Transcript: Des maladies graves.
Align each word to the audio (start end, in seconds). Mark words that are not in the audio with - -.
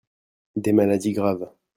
Des 0.55 0.73
maladies 0.73 1.13
graves. 1.13 1.51